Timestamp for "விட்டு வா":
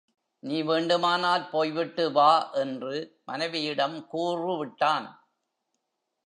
1.71-2.51